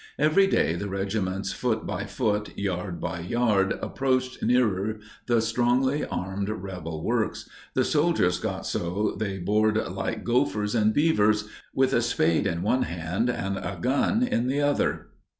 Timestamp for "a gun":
13.59-14.23